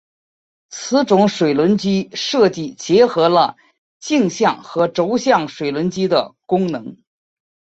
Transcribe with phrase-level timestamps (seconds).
[0.71, 3.55] 此种水轮机设计结合了
[3.99, 6.97] 径向和轴向水轮机的功能。